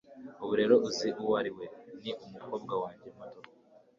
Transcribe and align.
ubu 0.43 0.53
rero 0.59 0.75
uzi 0.87 1.09
uwo 1.21 1.33
ari 1.41 1.51
we, 1.57 1.65
ni 2.01 2.11
umukobwa 2.25 2.73
wanjye 2.83 3.07
muto 3.15 3.39